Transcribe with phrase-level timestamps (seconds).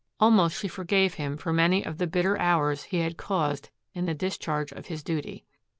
[0.19, 4.15] Almost she forgave him for many of the bitter hours he had caused in the
[4.15, 5.45] discharge of his duty.